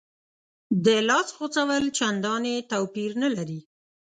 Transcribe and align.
د 0.85 0.87
لاس 1.09 1.27
غوڅول 1.37 1.83
چندانې 1.97 2.55
توپیر 2.71 3.11
نه 3.23 3.29
لري. 3.35 3.59